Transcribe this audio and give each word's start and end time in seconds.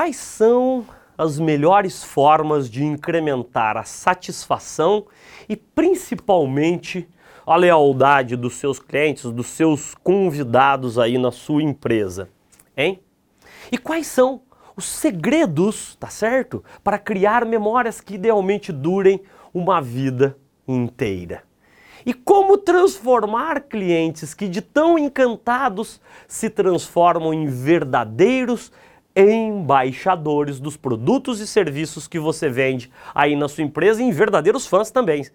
quais 0.00 0.16
são 0.16 0.86
as 1.18 1.38
melhores 1.38 2.02
formas 2.02 2.70
de 2.70 2.82
incrementar 2.82 3.76
a 3.76 3.84
satisfação 3.84 5.06
e 5.46 5.54
principalmente 5.54 7.06
a 7.46 7.54
lealdade 7.54 8.34
dos 8.34 8.54
seus 8.54 8.78
clientes, 8.78 9.30
dos 9.30 9.48
seus 9.48 9.94
convidados 9.94 10.98
aí 10.98 11.18
na 11.18 11.30
sua 11.30 11.62
empresa, 11.62 12.30
hein? 12.74 12.98
E 13.70 13.76
quais 13.76 14.06
são 14.06 14.40
os 14.74 14.86
segredos, 14.86 15.96
tá 15.96 16.08
certo? 16.08 16.64
Para 16.82 16.98
criar 16.98 17.44
memórias 17.44 18.00
que 18.00 18.14
idealmente 18.14 18.72
durem 18.72 19.20
uma 19.52 19.82
vida 19.82 20.34
inteira. 20.66 21.42
E 22.06 22.14
como 22.14 22.56
transformar 22.56 23.64
clientes 23.64 24.32
que 24.32 24.48
de 24.48 24.62
tão 24.62 24.98
encantados 24.98 26.00
se 26.26 26.48
transformam 26.48 27.34
em 27.34 27.48
verdadeiros 27.48 28.72
embaixadores 29.14 30.60
dos 30.60 30.76
produtos 30.76 31.40
e 31.40 31.46
serviços 31.46 32.06
que 32.06 32.18
você 32.18 32.48
vende 32.48 32.90
aí 33.14 33.34
na 33.34 33.48
sua 33.48 33.64
empresa 33.64 34.02
e 34.02 34.06
em 34.06 34.10
verdadeiros 34.10 34.66
fãs 34.66 34.90
também, 34.90 35.26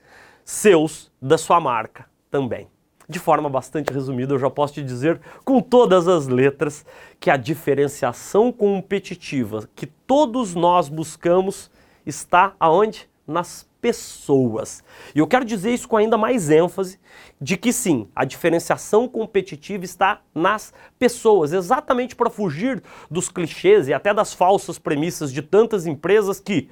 seus 0.44 1.12
da 1.22 1.38
sua 1.38 1.60
marca 1.60 2.06
também. 2.32 2.68
De 3.08 3.20
forma 3.20 3.48
bastante 3.48 3.94
resumida, 3.94 4.34
eu 4.34 4.40
já 4.40 4.50
posso 4.50 4.74
te 4.74 4.84
dizer 4.84 5.22
com 5.44 5.62
todas 5.62 6.08
as 6.08 6.28
letras 6.28 6.84
que 7.20 7.30
a 7.30 7.38
diferenciação 7.38 8.52
competitiva 8.52 9.70
que 9.76 9.86
todos 9.86 10.56
nós 10.56 10.90
buscamos 10.90 11.70
está 12.06 12.54
aonde? 12.60 13.08
Nas 13.28 13.68
pessoas. 13.86 14.84
E 15.14 15.20
eu 15.20 15.28
quero 15.28 15.46
dizer 15.46 15.72
isso 15.72 15.88
com 15.88 15.96
ainda 15.96 16.18
mais 16.18 16.50
ênfase 16.50 17.00
de 17.40 17.56
que 17.56 17.72
sim, 17.72 18.08
a 18.16 18.26
diferenciação 18.26 19.08
competitiva 19.08 19.86
está 19.86 20.22
nas 20.34 20.74
pessoas, 20.98 21.54
exatamente 21.54 22.16
para 22.16 22.32
fugir 22.32 22.82
dos 23.12 23.30
clichês 23.30 23.88
e 23.88 23.94
até 23.94 24.12
das 24.12 24.34
falsas 24.34 24.80
premissas 24.80 25.32
de 25.32 25.44
tantas 25.44 25.86
empresas 25.86 26.40
que 26.40 26.68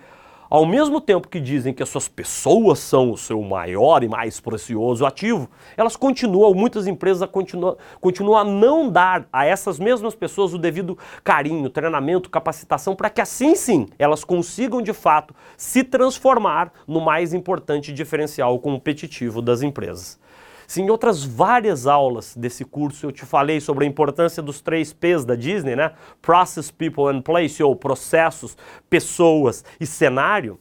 ao 0.50 0.66
mesmo 0.66 1.02
tempo 1.02 1.28
que 1.28 1.40
dizem 1.40 1.74
que 1.74 1.82
as 1.82 1.90
suas 1.90 2.08
pessoas 2.08 2.80
são 2.80 3.12
o 3.12 3.18
seu 3.18 3.42
maior 3.42 4.04
e 4.04 4.08
mais 4.08 4.40
precioso 4.40 5.06
ativo, 5.06 5.50
elas 5.76 5.96
continuam, 5.96 6.54
muitas 6.54 6.88
empresas 6.88 7.28
continuam, 7.30 7.78
continuam 8.00 8.38
a 8.38 8.44
não 8.44 8.90
dar 8.90 9.28
a 9.32 9.46
essas 9.46 9.80
mesmas 9.80 10.16
pessoas 10.16 10.54
o 10.54 10.58
devido 10.58 10.98
carinho, 11.24 11.70
treinamento, 11.70 12.30
capacitação, 12.30 12.96
para 12.96 13.10
que 13.10 13.22
assim 13.22 13.56
sim 13.56 13.88
elas 13.98 14.24
consigam 14.24 14.82
de 14.82 14.94
fato 14.94 15.34
se 15.58 15.84
transformar 15.84 16.72
no 16.88 17.02
mais 17.02 17.34
importante 17.34 17.92
diferencial 17.92 18.58
competitivo 18.60 19.42
das 19.42 19.62
empresas. 19.62 20.23
Se 20.68 20.82
em 20.82 20.90
outras 20.90 21.24
várias 21.24 21.88
aulas 21.88 22.36
desse 22.36 22.64
curso 22.64 23.06
eu 23.06 23.12
te 23.12 23.26
falei 23.26 23.60
sobre 23.60 23.86
a 23.86 23.88
importância 23.88 24.42
dos 24.42 24.62
três 24.62 24.94
P's 24.94 25.26
da 25.26 25.36
Disney, 25.36 25.76
né? 25.76 25.94
Process, 26.22 26.72
People 26.72 27.06
and 27.06 27.22
Place, 27.22 27.62
ou 27.62 27.76
processos, 27.76 28.58
pessoas 28.90 29.64
e 29.80 29.86
cenário, 29.86 30.60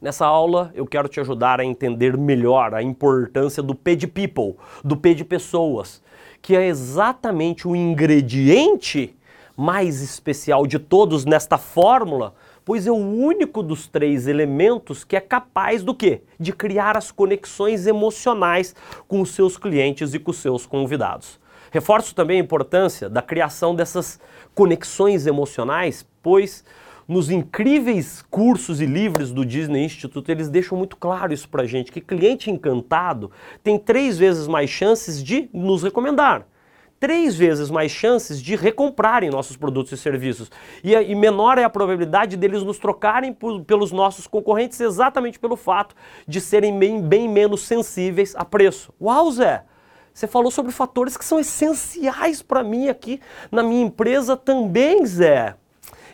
Nessa 0.00 0.26
aula 0.26 0.70
eu 0.74 0.86
quero 0.86 1.08
te 1.08 1.20
ajudar 1.20 1.58
a 1.58 1.64
entender 1.64 2.16
melhor 2.16 2.74
a 2.74 2.82
importância 2.82 3.62
do 3.62 3.74
P 3.74 3.96
de 3.96 4.06
people, 4.06 4.54
do 4.84 4.96
P 4.96 5.14
de 5.14 5.24
pessoas, 5.24 6.02
que 6.42 6.54
é 6.54 6.66
exatamente 6.66 7.66
o 7.66 7.74
ingrediente 7.74 9.16
mais 9.56 10.02
especial 10.02 10.66
de 10.66 10.78
todos 10.78 11.24
nesta 11.24 11.56
fórmula 11.56 12.34
pois 12.66 12.84
é 12.84 12.90
o 12.90 12.96
único 12.96 13.62
dos 13.62 13.86
três 13.86 14.26
elementos 14.26 15.04
que 15.04 15.14
é 15.14 15.20
capaz 15.20 15.84
do 15.84 15.94
quê? 15.94 16.22
De 16.38 16.52
criar 16.52 16.96
as 16.96 17.12
conexões 17.12 17.86
emocionais 17.86 18.74
com 19.06 19.20
os 19.20 19.30
seus 19.30 19.56
clientes 19.56 20.14
e 20.14 20.18
com 20.18 20.32
os 20.32 20.38
seus 20.38 20.66
convidados. 20.66 21.38
Reforço 21.70 22.12
também 22.12 22.40
a 22.40 22.42
importância 22.42 23.08
da 23.08 23.22
criação 23.22 23.72
dessas 23.72 24.18
conexões 24.52 25.28
emocionais, 25.28 26.04
pois 26.20 26.64
nos 27.06 27.30
incríveis 27.30 28.20
cursos 28.28 28.80
e 28.80 28.86
livros 28.86 29.32
do 29.32 29.46
Disney 29.46 29.84
Institute, 29.84 30.28
eles 30.28 30.48
deixam 30.48 30.76
muito 30.76 30.96
claro 30.96 31.32
isso 31.32 31.48
pra 31.48 31.66
gente, 31.66 31.92
que 31.92 32.00
cliente 32.00 32.50
encantado 32.50 33.30
tem 33.62 33.78
três 33.78 34.18
vezes 34.18 34.48
mais 34.48 34.68
chances 34.68 35.22
de 35.22 35.48
nos 35.54 35.84
recomendar 35.84 36.44
três 36.98 37.36
vezes 37.36 37.70
mais 37.70 37.90
chances 37.90 38.40
de 38.40 38.56
recomprarem 38.56 39.30
nossos 39.30 39.56
produtos 39.56 39.92
e 39.92 39.96
serviços. 39.96 40.50
E, 40.82 40.92
e 40.94 41.14
menor 41.14 41.58
é 41.58 41.64
a 41.64 41.70
probabilidade 41.70 42.36
deles 42.36 42.62
nos 42.62 42.78
trocarem 42.78 43.32
por, 43.32 43.62
pelos 43.64 43.92
nossos 43.92 44.26
concorrentes 44.26 44.80
exatamente 44.80 45.38
pelo 45.38 45.56
fato 45.56 45.94
de 46.26 46.40
serem 46.40 46.78
bem, 46.78 47.00
bem 47.00 47.28
menos 47.28 47.62
sensíveis 47.62 48.34
a 48.36 48.44
preço. 48.44 48.92
Uau, 49.00 49.30
Zé! 49.30 49.64
Você 50.12 50.26
falou 50.26 50.50
sobre 50.50 50.72
fatores 50.72 51.14
que 51.16 51.24
são 51.24 51.38
essenciais 51.38 52.40
para 52.40 52.64
mim 52.64 52.88
aqui 52.88 53.20
na 53.52 53.62
minha 53.62 53.84
empresa 53.84 54.34
também, 54.34 55.04
Zé. 55.04 55.56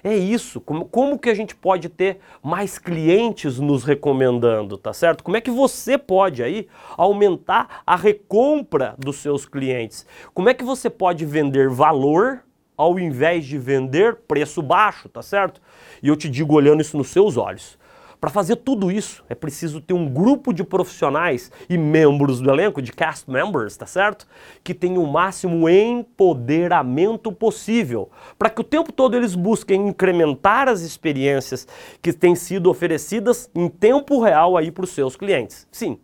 É 0.04 0.16
isso, 0.16 0.60
como, 0.60 0.84
como 0.86 1.18
que 1.18 1.30
a 1.30 1.34
gente 1.34 1.54
pode 1.54 1.88
ter 1.88 2.18
mais 2.42 2.76
clientes 2.76 3.60
nos 3.60 3.84
recomendando, 3.84 4.76
tá 4.76 4.92
certo? 4.92 5.22
Como 5.22 5.36
é 5.36 5.40
que 5.40 5.50
você 5.50 5.96
pode 5.96 6.42
aí 6.42 6.66
aumentar 6.96 7.82
a 7.86 7.94
recompra 7.94 8.96
dos 8.98 9.16
seus 9.16 9.46
clientes? 9.46 10.04
Como 10.34 10.48
é 10.48 10.54
que 10.54 10.64
você 10.64 10.90
pode 10.90 11.24
vender 11.24 11.68
valor 11.68 12.42
ao 12.76 12.98
invés 12.98 13.44
de 13.44 13.56
vender 13.58 14.16
preço 14.26 14.60
baixo, 14.60 15.08
tá 15.08 15.22
certo? 15.22 15.60
E 16.02 16.08
eu 16.08 16.16
te 16.16 16.28
digo 16.28 16.54
olhando 16.54 16.80
isso 16.80 16.96
nos 16.96 17.08
seus 17.08 17.36
olhos. 17.36 17.78
Para 18.22 18.31
fazer 18.31 18.55
tudo 18.55 18.88
isso, 18.88 19.25
é 19.28 19.34
preciso 19.34 19.81
ter 19.81 19.94
um 19.94 20.09
grupo 20.09 20.53
de 20.53 20.62
profissionais 20.62 21.50
e 21.69 21.77
membros 21.77 22.41
do 22.41 22.49
elenco, 22.49 22.81
de 22.81 22.93
cast 22.93 23.28
members, 23.28 23.77
tá 23.77 23.84
certo? 23.84 24.28
Que 24.62 24.72
tenham 24.72 25.03
o 25.03 25.12
máximo 25.12 25.69
empoderamento 25.69 27.32
possível, 27.32 28.09
para 28.38 28.49
que 28.49 28.61
o 28.61 28.65
tempo 28.65 28.93
todo 28.93 29.16
eles 29.16 29.34
busquem 29.34 29.88
incrementar 29.88 30.69
as 30.69 30.82
experiências 30.82 31.66
que 32.00 32.12
têm 32.12 32.37
sido 32.37 32.71
oferecidas 32.71 33.50
em 33.56 33.69
tempo 33.69 34.22
real 34.22 34.56
aí 34.56 34.71
para 34.71 34.84
os 34.84 34.91
seus 34.91 35.16
clientes. 35.16 35.66
Sim, 35.72 35.99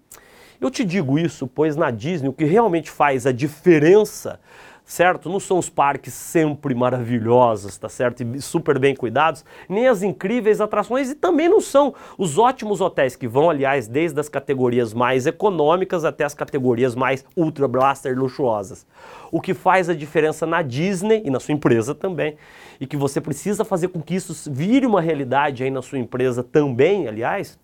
eu 0.60 0.72
te 0.72 0.84
digo 0.84 1.20
isso, 1.20 1.46
pois 1.46 1.76
na 1.76 1.88
Disney 1.92 2.28
o 2.28 2.32
que 2.32 2.44
realmente 2.44 2.90
faz 2.90 3.28
a 3.28 3.32
diferença 3.32 4.40
certo? 4.88 5.28
Não 5.28 5.38
são 5.38 5.58
os 5.58 5.68
parques 5.68 6.14
sempre 6.14 6.74
maravilhosos, 6.74 7.76
tá 7.76 7.90
certo? 7.90 8.22
E 8.22 8.40
super 8.40 8.78
bem 8.78 8.96
cuidados, 8.96 9.44
nem 9.68 9.86
as 9.86 10.02
incríveis 10.02 10.62
atrações 10.62 11.10
e 11.10 11.14
também 11.14 11.46
não 11.46 11.60
são 11.60 11.94
os 12.16 12.38
ótimos 12.38 12.80
hotéis 12.80 13.14
que 13.14 13.28
vão, 13.28 13.50
aliás, 13.50 13.86
desde 13.86 14.18
as 14.18 14.30
categorias 14.30 14.94
mais 14.94 15.26
econômicas 15.26 16.06
até 16.06 16.24
as 16.24 16.32
categorias 16.32 16.94
mais 16.94 17.22
ultra 17.36 17.68
blaster 17.68 18.18
luxuosas. 18.18 18.86
O 19.30 19.42
que 19.42 19.52
faz 19.52 19.90
a 19.90 19.94
diferença 19.94 20.46
na 20.46 20.62
Disney 20.62 21.20
e 21.22 21.28
na 21.28 21.38
sua 21.38 21.52
empresa 21.52 21.94
também, 21.94 22.38
e 22.80 22.86
que 22.86 22.96
você 22.96 23.20
precisa 23.20 23.66
fazer 23.66 23.88
com 23.88 24.00
que 24.00 24.14
isso 24.14 24.50
vire 24.50 24.86
uma 24.86 25.02
realidade 25.02 25.62
aí 25.62 25.70
na 25.70 25.82
sua 25.82 25.98
empresa 25.98 26.42
também, 26.42 27.06
aliás, 27.06 27.58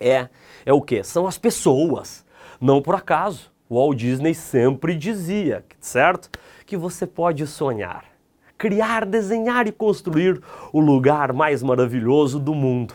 é 0.00 0.30
é 0.64 0.72
o 0.72 0.80
que? 0.80 1.02
São 1.02 1.26
as 1.26 1.36
pessoas. 1.36 2.24
Não 2.58 2.80
por 2.80 2.94
acaso. 2.94 3.50
Walt 3.70 3.98
Disney 3.98 4.34
sempre 4.34 4.94
dizia, 4.94 5.64
certo? 5.78 6.30
Que 6.64 6.76
você 6.76 7.06
pode 7.06 7.46
sonhar, 7.46 8.04
criar, 8.56 9.04
desenhar 9.04 9.66
e 9.66 9.72
construir 9.72 10.40
o 10.72 10.80
lugar 10.80 11.32
mais 11.32 11.62
maravilhoso 11.62 12.38
do 12.40 12.54
mundo. 12.54 12.94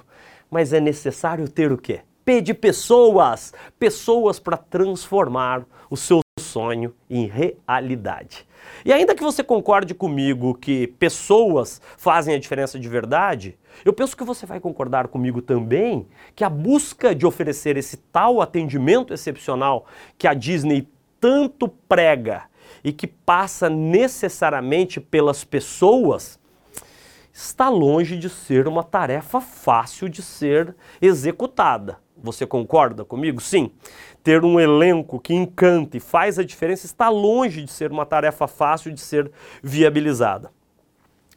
Mas 0.49 0.73
é 0.73 0.79
necessário 0.79 1.47
ter 1.47 1.71
o 1.71 1.77
quê? 1.77 2.01
P 2.25 2.41
de 2.41 2.53
pessoas, 2.53 3.53
pessoas 3.77 4.39
para 4.39 4.57
transformar 4.57 5.63
o 5.89 5.97
seu 5.97 6.22
sonho 6.53 6.93
em 7.09 7.25
realidade. 7.25 8.45
E 8.85 8.93
ainda 8.93 9.15
que 9.15 9.23
você 9.23 9.43
concorde 9.43 9.93
comigo 9.95 10.53
que 10.53 10.87
pessoas 10.87 11.81
fazem 11.97 12.35
a 12.35 12.39
diferença 12.39 12.79
de 12.79 12.87
verdade, 12.87 13.57
eu 13.83 13.91
penso 13.91 14.15
que 14.15 14.23
você 14.23 14.45
vai 14.45 14.59
concordar 14.59 15.07
comigo 15.07 15.41
também 15.41 16.07
que 16.35 16.43
a 16.43 16.49
busca 16.49 17.15
de 17.15 17.25
oferecer 17.25 17.75
esse 17.75 17.97
tal 17.97 18.39
atendimento 18.39 19.13
excepcional 19.13 19.87
que 20.17 20.27
a 20.27 20.33
Disney 20.33 20.87
tanto 21.19 21.67
prega 21.67 22.43
e 22.83 22.91
que 22.91 23.07
passa 23.07 23.69
necessariamente 23.69 24.99
pelas 24.99 25.43
pessoas 25.43 26.39
está 27.33 27.67
longe 27.67 28.15
de 28.15 28.29
ser 28.29 28.67
uma 28.67 28.83
tarefa 28.83 29.41
fácil 29.41 30.07
de 30.07 30.21
ser 30.21 30.75
executada. 31.01 32.02
Você 32.23 32.47
concorda 32.47 33.03
comigo? 33.03 33.41
Sim. 33.41 33.69
Ter 34.23 34.45
um 34.45 34.57
elenco 34.57 35.19
que 35.19 35.33
encanta 35.33 35.97
e 35.97 35.99
faz 35.99 36.39
a 36.39 36.43
diferença 36.43 36.85
está 36.85 37.09
longe 37.09 37.63
de 37.63 37.71
ser 37.71 37.91
uma 37.91 38.05
tarefa 38.05 38.47
fácil 38.47 38.93
de 38.93 39.01
ser 39.01 39.29
viabilizada. 39.61 40.49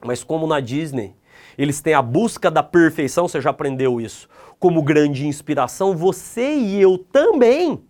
Mas 0.05 0.23
como 0.23 0.47
na 0.47 0.61
Disney, 0.61 1.17
eles 1.59 1.81
têm 1.81 1.93
a 1.93 2.01
busca 2.01 2.49
da 2.49 2.63
perfeição, 2.63 3.27
você 3.27 3.41
já 3.41 3.51
aprendeu 3.51 4.01
isso, 4.01 4.29
como 4.61 4.81
grande 4.81 5.27
inspiração, 5.27 5.97
você 5.97 6.55
e 6.55 6.81
eu 6.81 6.97
também 6.97 7.83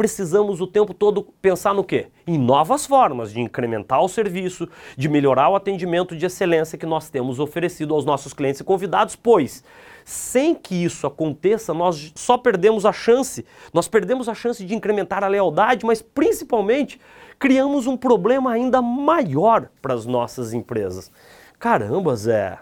precisamos 0.00 0.62
o 0.62 0.66
tempo 0.66 0.94
todo 0.94 1.22
pensar 1.42 1.74
no 1.74 1.84
quê? 1.84 2.06
Em 2.26 2.38
novas 2.38 2.86
formas 2.86 3.30
de 3.30 3.38
incrementar 3.38 4.02
o 4.02 4.08
serviço, 4.08 4.66
de 4.96 5.10
melhorar 5.10 5.50
o 5.50 5.56
atendimento 5.56 6.16
de 6.16 6.24
excelência 6.24 6.78
que 6.78 6.86
nós 6.86 7.10
temos 7.10 7.38
oferecido 7.38 7.94
aos 7.94 8.02
nossos 8.02 8.32
clientes 8.32 8.62
e 8.62 8.64
convidados, 8.64 9.14
pois 9.14 9.62
sem 10.02 10.54
que 10.54 10.74
isso 10.74 11.06
aconteça, 11.06 11.74
nós 11.74 12.12
só 12.14 12.38
perdemos 12.38 12.86
a 12.86 12.94
chance, 12.94 13.44
nós 13.74 13.88
perdemos 13.88 14.26
a 14.26 14.32
chance 14.32 14.64
de 14.64 14.74
incrementar 14.74 15.22
a 15.22 15.28
lealdade, 15.28 15.84
mas 15.84 16.00
principalmente 16.00 16.98
criamos 17.38 17.86
um 17.86 17.94
problema 17.94 18.52
ainda 18.52 18.80
maior 18.80 19.68
para 19.82 19.92
as 19.92 20.06
nossas 20.06 20.54
empresas. 20.54 21.12
Caramba, 21.58 22.16
Zé, 22.16 22.58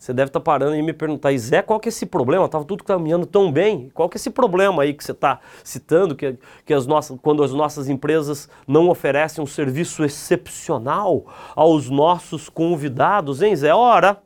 Você 0.00 0.14
deve 0.14 0.30
estar 0.30 0.40
tá 0.40 0.44
parando 0.44 0.74
e 0.74 0.80
me 0.80 0.94
perguntar, 0.94 1.36
Zé, 1.36 1.60
qual 1.60 1.78
que 1.78 1.86
é 1.86 1.90
esse 1.90 2.06
problema? 2.06 2.46
Estava 2.46 2.64
tudo 2.64 2.82
caminhando 2.82 3.26
tão 3.26 3.52
bem. 3.52 3.90
Qual 3.92 4.08
que 4.08 4.16
é 4.16 4.18
esse 4.18 4.30
problema 4.30 4.82
aí 4.82 4.94
que 4.94 5.04
você 5.04 5.12
está 5.12 5.40
citando, 5.62 6.16
que, 6.16 6.38
que 6.64 6.72
as 6.72 6.86
nossas, 6.86 7.18
quando 7.20 7.42
as 7.42 7.52
nossas 7.52 7.86
empresas 7.86 8.48
não 8.66 8.88
oferecem 8.88 9.44
um 9.44 9.46
serviço 9.46 10.02
excepcional 10.02 11.26
aos 11.54 11.90
nossos 11.90 12.48
convidados, 12.48 13.42
hein, 13.42 13.54
Zé? 13.54 13.74
Ora, 13.74 14.22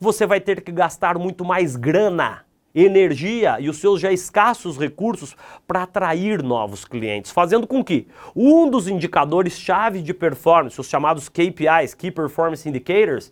você 0.00 0.26
vai 0.26 0.40
ter 0.40 0.62
que 0.62 0.72
gastar 0.72 1.18
muito 1.18 1.44
mais 1.44 1.76
grana 1.76 2.42
energia 2.74 3.60
e 3.60 3.68
os 3.68 3.76
seus 3.76 4.00
já 4.00 4.10
escassos 4.10 4.78
recursos 4.78 5.36
para 5.66 5.82
atrair 5.82 6.42
novos 6.42 6.86
clientes, 6.86 7.30
fazendo 7.30 7.66
com 7.66 7.84
que 7.84 8.08
um 8.34 8.70
dos 8.70 8.88
indicadores-chave 8.88 10.00
de 10.00 10.14
performance, 10.14 10.80
os 10.80 10.88
chamados 10.88 11.28
KPIs, 11.28 11.92
Key 11.92 12.10
Performance 12.10 12.66
Indicators, 12.66 13.30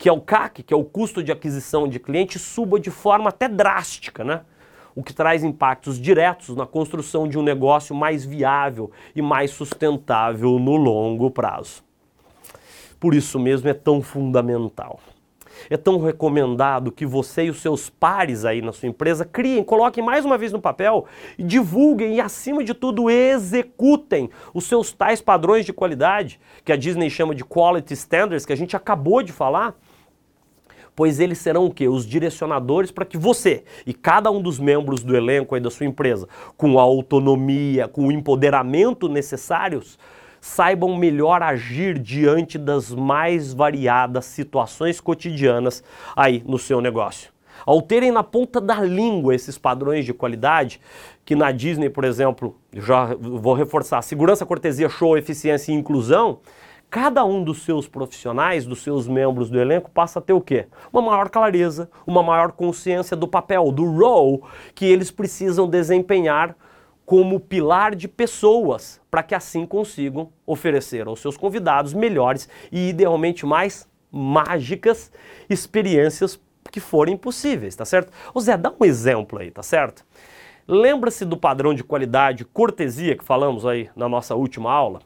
que 0.00 0.08
é 0.08 0.12
o 0.12 0.18
CAC, 0.18 0.62
que 0.62 0.72
é 0.72 0.76
o 0.76 0.82
custo 0.82 1.22
de 1.22 1.30
aquisição 1.30 1.86
de 1.86 2.00
cliente, 2.00 2.38
suba 2.38 2.80
de 2.80 2.90
forma 2.90 3.28
até 3.28 3.46
drástica, 3.46 4.24
né? 4.24 4.40
O 4.96 5.02
que 5.02 5.12
traz 5.12 5.44
impactos 5.44 6.00
diretos 6.00 6.56
na 6.56 6.64
construção 6.64 7.28
de 7.28 7.38
um 7.38 7.42
negócio 7.42 7.94
mais 7.94 8.24
viável 8.24 8.90
e 9.14 9.20
mais 9.20 9.50
sustentável 9.50 10.58
no 10.58 10.74
longo 10.76 11.30
prazo. 11.30 11.84
Por 12.98 13.14
isso 13.14 13.38
mesmo 13.38 13.68
é 13.68 13.74
tão 13.74 14.00
fundamental. 14.00 15.00
É 15.68 15.76
tão 15.76 16.00
recomendado 16.00 16.90
que 16.90 17.04
você 17.04 17.44
e 17.44 17.50
os 17.50 17.58
seus 17.60 17.90
pares 17.90 18.46
aí 18.46 18.62
na 18.62 18.72
sua 18.72 18.88
empresa 18.88 19.26
criem, 19.26 19.62
coloquem 19.62 20.02
mais 20.02 20.24
uma 20.24 20.38
vez 20.38 20.50
no 20.50 20.62
papel 20.62 21.04
divulguem 21.38 22.14
e, 22.14 22.20
acima 22.22 22.64
de 22.64 22.72
tudo, 22.72 23.10
executem 23.10 24.30
os 24.54 24.64
seus 24.64 24.92
tais 24.92 25.20
padrões 25.20 25.66
de 25.66 25.74
qualidade, 25.74 26.40
que 26.64 26.72
a 26.72 26.76
Disney 26.76 27.10
chama 27.10 27.34
de 27.34 27.44
Quality 27.44 27.92
Standards, 27.92 28.46
que 28.46 28.52
a 28.54 28.56
gente 28.56 28.74
acabou 28.74 29.22
de 29.22 29.30
falar 29.30 29.76
pois 31.00 31.18
eles 31.18 31.38
serão 31.38 31.64
o 31.64 31.70
quê? 31.70 31.88
Os 31.88 32.04
direcionadores 32.04 32.90
para 32.90 33.06
que 33.06 33.16
você 33.16 33.64
e 33.86 33.94
cada 33.94 34.30
um 34.30 34.42
dos 34.42 34.58
membros 34.58 35.02
do 35.02 35.16
elenco 35.16 35.54
aí 35.54 35.60
da 35.62 35.70
sua 35.70 35.86
empresa, 35.86 36.28
com 36.58 36.78
a 36.78 36.82
autonomia, 36.82 37.88
com 37.88 38.08
o 38.08 38.12
empoderamento 38.12 39.08
necessários, 39.08 39.98
saibam 40.42 40.94
melhor 40.98 41.42
agir 41.42 41.98
diante 41.98 42.58
das 42.58 42.90
mais 42.92 43.54
variadas 43.54 44.26
situações 44.26 45.00
cotidianas 45.00 45.82
aí 46.14 46.42
no 46.46 46.58
seu 46.58 46.82
negócio. 46.82 47.32
Ao 47.64 47.80
terem 47.80 48.12
na 48.12 48.22
ponta 48.22 48.60
da 48.60 48.82
língua 48.82 49.34
esses 49.34 49.56
padrões 49.56 50.04
de 50.04 50.12
qualidade, 50.12 50.82
que 51.24 51.34
na 51.34 51.50
Disney, 51.50 51.88
por 51.88 52.04
exemplo, 52.04 52.58
já 52.74 53.14
vou 53.18 53.54
reforçar, 53.54 54.02
segurança, 54.02 54.44
cortesia, 54.44 54.90
show, 54.90 55.16
eficiência 55.16 55.72
e 55.72 55.74
inclusão, 55.74 56.40
cada 56.90 57.24
um 57.24 57.44
dos 57.44 57.62
seus 57.62 57.86
profissionais, 57.86 58.66
dos 58.66 58.82
seus 58.82 59.06
membros 59.06 59.48
do 59.48 59.60
elenco, 59.60 59.90
passa 59.90 60.18
a 60.18 60.22
ter 60.22 60.32
o 60.32 60.40
quê? 60.40 60.66
Uma 60.92 61.00
maior 61.00 61.30
clareza, 61.30 61.88
uma 62.04 62.22
maior 62.22 62.50
consciência 62.50 63.16
do 63.16 63.28
papel, 63.28 63.70
do 63.70 63.84
role 63.84 64.40
que 64.74 64.84
eles 64.84 65.10
precisam 65.10 65.68
desempenhar 65.68 66.56
como 67.06 67.38
pilar 67.38 67.94
de 67.94 68.08
pessoas, 68.08 69.00
para 69.10 69.22
que 69.22 69.34
assim 69.34 69.64
consigam 69.64 70.32
oferecer 70.44 71.06
aos 71.06 71.20
seus 71.20 71.36
convidados 71.36 71.94
melhores 71.94 72.48
e 72.72 72.88
idealmente 72.88 73.46
mais 73.46 73.88
mágicas 74.10 75.12
experiências 75.48 76.40
que 76.72 76.80
forem 76.80 77.16
possíveis, 77.16 77.76
tá 77.76 77.84
certo? 77.84 78.12
Ô 78.34 78.40
Zé, 78.40 78.56
dá 78.56 78.72
um 78.78 78.84
exemplo 78.84 79.38
aí, 79.38 79.50
tá 79.50 79.62
certo? 79.62 80.04
Lembra-se 80.66 81.24
do 81.24 81.36
padrão 81.36 81.74
de 81.74 81.82
qualidade, 81.82 82.44
cortesia 82.44 83.16
que 83.16 83.24
falamos 83.24 83.64
aí 83.66 83.88
na 83.96 84.08
nossa 84.08 84.34
última 84.34 84.72
aula? 84.72 85.00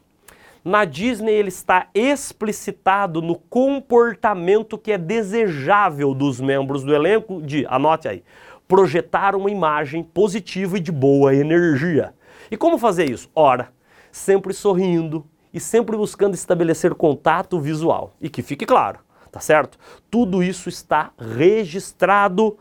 Na 0.65 0.83
Disney 0.83 1.31
ele 1.31 1.49
está 1.49 1.89
explicitado 1.93 3.21
no 3.21 3.35
comportamento 3.35 4.79
que 4.79 4.91
é 4.91 4.97
desejável 4.97 6.11
dos 6.15 6.41
membros 6.41 6.83
do 6.83 6.91
elenco 6.91 7.39
de, 7.39 7.67
anote 7.67 8.07
aí, 8.07 8.23
projetar 8.67 9.35
uma 9.35 9.51
imagem 9.51 10.01
positiva 10.01 10.77
e 10.77 10.81
de 10.81 10.91
boa 10.91 11.35
energia. 11.35 12.15
E 12.49 12.57
como 12.57 12.79
fazer 12.79 13.07
isso? 13.07 13.29
Ora, 13.35 13.71
sempre 14.11 14.55
sorrindo 14.55 15.23
e 15.53 15.59
sempre 15.59 15.95
buscando 15.95 16.33
estabelecer 16.33 16.95
contato 16.95 17.59
visual. 17.59 18.15
E 18.19 18.27
que 18.27 18.41
fique 18.41 18.65
claro, 18.65 18.97
tá 19.31 19.39
certo? 19.39 19.77
Tudo 20.09 20.41
isso 20.41 20.67
está 20.67 21.11
registrado 21.19 22.57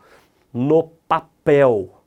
no 0.52 0.90
papel. 1.08 2.02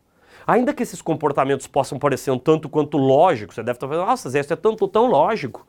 Ainda 0.46 0.76
que 0.76 0.84
esses 0.84 1.02
comportamentos 1.02 1.66
possam 1.66 1.98
parecer 1.98 2.30
um 2.30 2.38
tanto 2.38 2.70
quanto 2.70 3.00
lógicos, 3.00 3.56
você 3.56 3.64
deve 3.64 3.78
estar 3.78 3.88
falando, 3.88 4.06
nossa, 4.06 4.30
Zé, 4.30 4.42
isso 4.42 4.54
é 4.54 4.56
tanto 4.56 4.88
tão 4.88 5.08
lógico. 5.08 5.66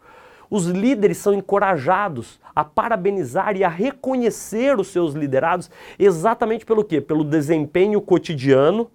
Os 0.50 0.66
líderes 0.66 1.18
são 1.18 1.34
encorajados 1.34 2.40
a 2.54 2.64
parabenizar 2.64 3.56
e 3.56 3.64
a 3.64 3.68
reconhecer 3.68 4.78
os 4.78 4.88
seus 4.88 5.14
liderados 5.14 5.70
exatamente 5.98 6.64
pelo 6.64 6.82
quê? 6.82 7.00
Pelo 7.00 7.22
desempenho 7.22 8.00
cotidiano, 8.00 8.90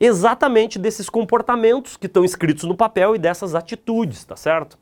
exatamente 0.00 0.78
desses 0.78 1.08
comportamentos 1.08 1.96
que 1.96 2.06
estão 2.06 2.24
escritos 2.24 2.64
no 2.64 2.74
papel 2.74 3.14
e 3.14 3.18
dessas 3.18 3.54
atitudes, 3.54 4.24
tá 4.24 4.36
certo? 4.36 4.78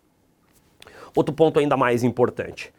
Outro 1.14 1.34
ponto 1.34 1.58
ainda 1.58 1.76
mais 1.76 2.02
importante. 2.02 2.72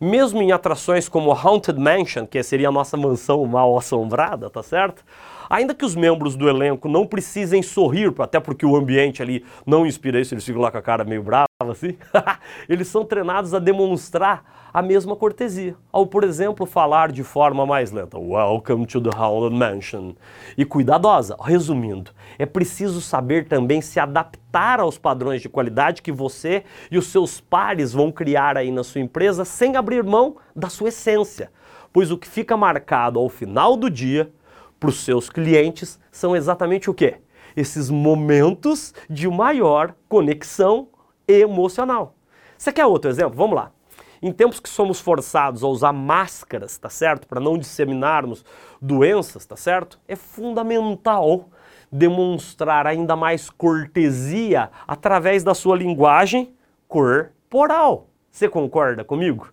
Mesmo 0.00 0.42
em 0.42 0.52
atrações 0.52 1.08
como 1.08 1.32
Haunted 1.32 1.78
Mansion, 1.80 2.26
que 2.26 2.42
seria 2.42 2.68
a 2.68 2.72
nossa 2.72 2.96
mansão 2.96 3.44
mal 3.46 3.76
assombrada, 3.76 4.50
tá 4.50 4.62
certo? 4.62 5.04
Ainda 5.48 5.74
que 5.74 5.84
os 5.84 5.94
membros 5.94 6.36
do 6.36 6.48
elenco 6.48 6.88
não 6.88 7.06
precisem 7.06 7.62
sorrir, 7.62 8.12
até 8.18 8.38
porque 8.38 8.66
o 8.66 8.76
ambiente 8.76 9.22
ali 9.22 9.44
não 9.66 9.86
inspira 9.86 10.20
isso, 10.20 10.34
eles 10.34 10.44
ficam 10.44 10.60
lá 10.60 10.70
com 10.70 10.78
a 10.78 10.82
cara 10.82 11.04
meio 11.04 11.22
brava 11.22 11.48
assim, 11.70 11.96
eles 12.68 12.88
são 12.88 13.04
treinados 13.04 13.52
a 13.52 13.58
demonstrar 13.58 14.70
a 14.72 14.82
mesma 14.82 15.16
cortesia. 15.16 15.74
Ao, 15.90 16.06
por 16.06 16.22
exemplo, 16.22 16.66
falar 16.66 17.10
de 17.10 17.24
forma 17.24 17.66
mais 17.66 17.90
lenta, 17.90 18.18
Welcome 18.18 18.86
to 18.86 19.00
the 19.00 19.10
Haunted 19.16 19.58
Mansion. 19.58 20.14
E 20.56 20.64
cuidadosa, 20.64 21.36
resumindo, 21.40 22.10
é 22.38 22.46
preciso 22.46 23.00
saber 23.00 23.48
também 23.48 23.80
se 23.80 23.98
adaptar 23.98 24.78
aos 24.80 24.98
padrões 24.98 25.42
de 25.42 25.48
qualidade 25.48 26.02
que 26.02 26.12
você 26.12 26.64
e 26.90 26.98
os 26.98 27.06
seus 27.06 27.40
pares 27.40 27.92
vão 27.92 28.12
criar 28.12 28.56
aí 28.56 28.70
na 28.70 28.84
sua 28.84 29.00
empresa 29.00 29.44
sem 29.44 29.76
abrir 29.76 30.04
mão 30.04 30.36
da 30.54 30.68
sua 30.68 30.88
essência. 30.88 31.50
Pois 31.92 32.10
o 32.10 32.18
que 32.18 32.28
fica 32.28 32.56
marcado 32.56 33.18
ao 33.18 33.28
final 33.28 33.76
do 33.76 33.90
dia 33.90 34.30
para 34.78 34.88
os 34.88 35.04
seus 35.04 35.28
clientes 35.28 35.98
são 36.10 36.36
exatamente 36.36 36.88
o 36.88 36.94
quê? 36.94 37.16
Esses 37.56 37.90
momentos 37.90 38.94
de 39.08 39.28
maior 39.28 39.94
conexão 40.08 40.88
emocional. 41.26 42.14
Você 42.56 42.72
quer 42.72 42.86
outro 42.86 43.10
exemplo? 43.10 43.36
Vamos 43.36 43.56
lá. 43.56 43.72
Em 44.20 44.32
tempos 44.32 44.58
que 44.58 44.68
somos 44.68 45.00
forçados 45.00 45.62
a 45.62 45.68
usar 45.68 45.92
máscaras, 45.92 46.76
tá 46.76 46.90
certo? 46.90 47.26
Para 47.26 47.40
não 47.40 47.56
disseminarmos 47.56 48.44
doenças, 48.82 49.46
tá 49.46 49.56
certo? 49.56 49.98
É 50.08 50.16
fundamental 50.16 51.48
demonstrar 51.90 52.86
ainda 52.86 53.16
mais 53.16 53.48
cortesia 53.48 54.70
através 54.86 55.44
da 55.44 55.54
sua 55.54 55.76
linguagem 55.76 56.52
corporal. 56.88 58.08
Você 58.30 58.48
concorda 58.48 59.04
comigo? 59.04 59.48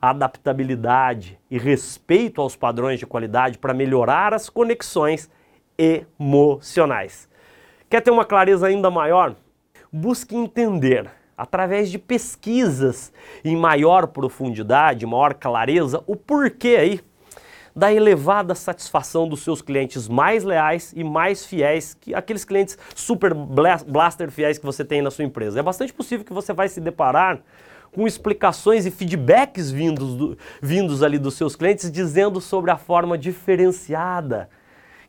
Adaptabilidade 0.00 1.38
e 1.50 1.58
respeito 1.58 2.40
aos 2.40 2.56
padrões 2.56 2.98
de 2.98 3.06
qualidade 3.06 3.58
para 3.58 3.74
melhorar 3.74 4.32
as 4.32 4.48
conexões 4.48 5.30
emocionais. 5.76 7.28
Quer 7.88 8.00
ter 8.00 8.10
uma 8.10 8.24
clareza 8.24 8.66
ainda 8.66 8.90
maior? 8.90 9.34
Busque 9.92 10.36
entender, 10.36 11.10
através 11.36 11.90
de 11.90 11.98
pesquisas 11.98 13.12
em 13.44 13.56
maior 13.56 14.06
profundidade, 14.06 15.04
maior 15.06 15.34
clareza, 15.34 16.02
o 16.06 16.14
porquê 16.14 16.76
aí 16.76 17.00
da 17.74 17.92
elevada 17.92 18.54
satisfação 18.54 19.28
dos 19.28 19.40
seus 19.40 19.62
clientes 19.62 20.08
mais 20.08 20.44
leais 20.44 20.92
e 20.96 21.04
mais 21.04 21.46
fiéis 21.46 21.94
que 21.94 22.14
aqueles 22.14 22.44
clientes 22.44 22.76
super 22.94 23.32
blaster 23.34 24.30
fiéis 24.30 24.58
que 24.58 24.66
você 24.66 24.84
tem 24.84 25.00
na 25.00 25.10
sua 25.10 25.24
empresa. 25.24 25.60
É 25.60 25.62
bastante 25.62 25.92
possível 25.92 26.24
que 26.24 26.32
você 26.32 26.52
vai 26.52 26.68
se 26.68 26.80
deparar 26.80 27.40
com 27.92 28.06
explicações 28.06 28.86
e 28.86 28.90
feedbacks 28.90 29.70
vindos, 29.70 30.14
do, 30.14 30.38
vindos 30.62 31.02
ali 31.02 31.18
dos 31.18 31.34
seus 31.34 31.56
clientes 31.56 31.90
dizendo 31.90 32.40
sobre 32.40 32.70
a 32.70 32.76
forma 32.76 33.18
diferenciada 33.18 34.48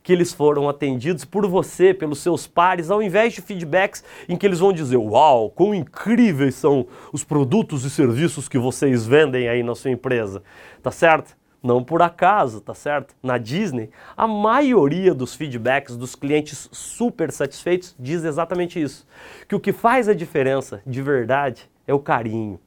que 0.04 0.12
eles 0.12 0.34
foram 0.34 0.68
atendidos 0.68 1.26
por 1.26 1.48
você, 1.48 1.94
pelos 1.94 2.20
seus 2.20 2.48
pares, 2.48 2.90
ao 2.90 3.02
invés 3.02 3.34
de 3.34 3.42
feedbacks 3.42 4.04
em 4.28 4.36
que 4.36 4.46
eles 4.46 4.60
vão 4.60 4.74
dizer: 4.74 4.98
Uau, 4.98 5.50
quão 5.50 5.74
incríveis 5.74 6.56
são 6.56 6.88
os 7.14 7.24
produtos 7.24 7.86
e 7.86 7.90
serviços 7.90 8.50
que 8.50 8.58
vocês 8.58 9.06
vendem 9.06 9.48
aí 9.48 9.64
na 9.64 9.76
sua 9.76 9.92
empresa. 9.92 10.44
Tá 10.82 10.92
certo? 10.92 11.38
Não 11.64 11.84
por 11.84 12.02
acaso, 12.02 12.60
tá 12.60 12.74
certo? 12.74 13.14
Na 13.22 13.38
Disney, 13.38 13.92
a 14.18 14.26
maioria 14.26 15.14
dos 15.14 15.36
feedbacks 15.36 15.96
dos 15.96 16.16
clientes 16.16 16.68
super 16.72 17.32
satisfeitos 17.32 17.96
diz 18.00 18.24
exatamente 18.24 18.82
isso. 18.82 19.06
Que 19.48 19.54
o 19.54 19.60
que 19.60 19.72
faz 19.72 20.10
a 20.10 20.14
diferença 20.16 20.82
de 20.88 21.04
verdade 21.04 21.70
é 21.86 21.94
o 21.94 22.00
carinho, 22.00 22.60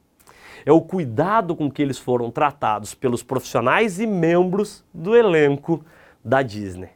é 0.65 0.71
o 0.71 0.81
cuidado 0.81 1.55
com 1.55 1.69
que 1.69 1.81
eles 1.81 1.99
foram 1.99 2.31
tratados 2.31 2.93
pelos 2.93 3.21
profissionais 3.21 3.99
e 3.99 4.07
membros 4.07 4.83
do 4.93 5.15
elenco 5.15 5.85
da 6.23 6.41
Disney. 6.41 6.89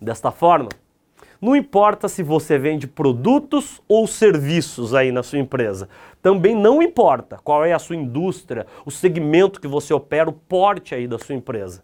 Desta 0.00 0.30
forma, 0.30 0.70
não 1.40 1.54
importa 1.54 2.08
se 2.08 2.22
você 2.22 2.56
vende 2.56 2.86
produtos 2.86 3.82
ou 3.88 4.06
serviços 4.06 4.94
aí 4.94 5.12
na 5.12 5.22
sua 5.22 5.40
empresa. 5.40 5.88
Também 6.22 6.54
não 6.54 6.80
importa 6.80 7.38
qual 7.42 7.64
é 7.64 7.72
a 7.72 7.78
sua 7.78 7.96
indústria, 7.96 8.66
o 8.86 8.90
segmento 8.90 9.60
que 9.60 9.66
você 9.66 9.92
opera, 9.92 10.30
o 10.30 10.32
porte 10.32 10.94
aí 10.94 11.06
da 11.06 11.18
sua 11.18 11.34
empresa. 11.34 11.82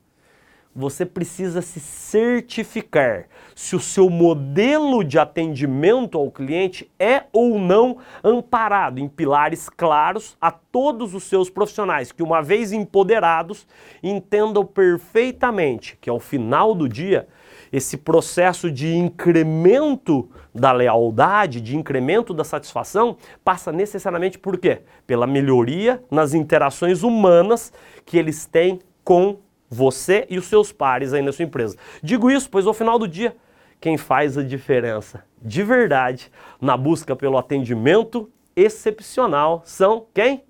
Você 0.78 1.04
precisa 1.04 1.60
se 1.60 1.80
certificar 1.80 3.26
se 3.52 3.74
o 3.74 3.80
seu 3.80 4.08
modelo 4.08 5.02
de 5.02 5.18
atendimento 5.18 6.16
ao 6.16 6.30
cliente 6.30 6.88
é 6.96 7.24
ou 7.32 7.58
não 7.58 7.96
amparado 8.22 9.00
em 9.00 9.08
pilares 9.08 9.68
claros 9.68 10.36
a 10.40 10.52
todos 10.52 11.14
os 11.14 11.24
seus 11.24 11.50
profissionais, 11.50 12.12
que 12.12 12.22
uma 12.22 12.40
vez 12.40 12.70
empoderados, 12.70 13.66
entendam 14.00 14.64
perfeitamente 14.64 15.98
que 16.00 16.08
ao 16.08 16.20
final 16.20 16.76
do 16.76 16.88
dia, 16.88 17.26
esse 17.72 17.96
processo 17.96 18.70
de 18.70 18.94
incremento 18.94 20.30
da 20.54 20.70
lealdade, 20.70 21.60
de 21.60 21.76
incremento 21.76 22.32
da 22.32 22.44
satisfação, 22.44 23.16
passa 23.44 23.72
necessariamente 23.72 24.38
por 24.38 24.56
quê? 24.56 24.82
Pela 25.08 25.26
melhoria 25.26 26.00
nas 26.08 26.34
interações 26.34 27.02
humanas 27.02 27.72
que 28.06 28.16
eles 28.16 28.46
têm 28.46 28.78
com 29.02 29.38
você 29.68 30.26
e 30.28 30.38
os 30.38 30.46
seus 30.46 30.72
pares 30.72 31.12
aí 31.12 31.22
na 31.22 31.32
sua 31.32 31.44
empresa. 31.44 31.76
Digo 32.02 32.30
isso, 32.30 32.48
pois 32.50 32.66
ao 32.66 32.74
final 32.74 32.98
do 32.98 33.06
dia, 33.06 33.36
quem 33.80 33.96
faz 33.96 34.36
a 34.36 34.42
diferença 34.42 35.24
de 35.40 35.62
verdade 35.62 36.30
na 36.60 36.76
busca 36.76 37.14
pelo 37.14 37.38
atendimento 37.38 38.30
excepcional 38.56 39.62
são 39.64 40.06
quem? 40.12 40.44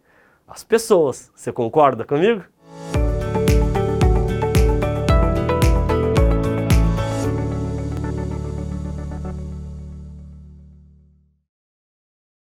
As 0.47 0.65
pessoas. 0.65 1.31
Você 1.35 1.53
concorda 1.53 2.05
comigo? 2.05 2.43